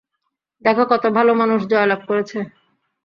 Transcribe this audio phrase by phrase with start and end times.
[0.65, 2.37] দেখ কত ভালো মানুষ জয় লাভ করেছে।